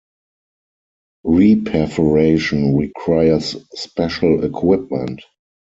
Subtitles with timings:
[1.23, 5.21] Re-perforation requires special equipment.